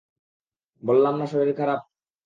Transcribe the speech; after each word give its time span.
বললাম 0.83 1.13
না 1.19 1.25
শরীর 1.31 1.51
খারাপ! 1.57 1.79